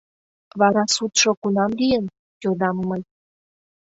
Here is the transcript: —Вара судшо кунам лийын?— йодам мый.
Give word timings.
—Вара 0.59 0.83
судшо 0.95 1.29
кунам 1.41 1.71
лийын?— 1.79 2.05
йодам 2.43 2.77
мый. 2.89 3.01